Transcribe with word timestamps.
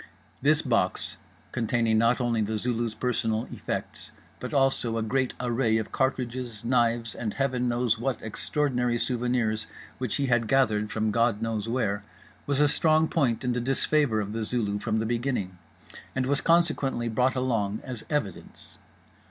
This 0.41 0.63
box, 0.63 1.17
containing 1.51 1.99
not 1.99 2.19
only 2.19 2.41
The 2.41 2.57
Zulu's 2.57 2.95
personal 2.95 3.47
effects 3.51 4.09
but 4.39 4.51
also 4.51 4.97
a 4.97 5.03
great 5.03 5.35
array 5.39 5.77
of 5.77 5.91
cartridges, 5.91 6.65
knives 6.65 7.13
and 7.13 7.35
heaven 7.35 7.69
knows 7.69 7.99
what 7.99 8.19
extraordinary 8.23 8.97
souvenirs 8.97 9.67
which 9.99 10.15
he 10.15 10.25
had 10.25 10.47
gathered 10.47 10.91
from 10.91 11.11
God 11.11 11.39
knows 11.43 11.67
where, 11.69 12.03
was 12.47 12.59
a 12.59 12.67
strong 12.67 13.09
point 13.09 13.43
in 13.43 13.53
the 13.53 13.61
disfavour 13.61 14.19
of 14.19 14.33
The 14.33 14.41
Zulu 14.41 14.79
from 14.79 14.97
the 14.97 15.05
beginning; 15.05 15.59
and 16.15 16.25
was 16.25 16.41
consequently 16.41 17.07
brought 17.07 17.35
along 17.35 17.79
as 17.83 18.03
evidence. 18.09 18.79